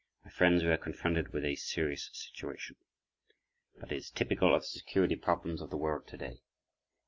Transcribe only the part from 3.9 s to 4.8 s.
it is typical of the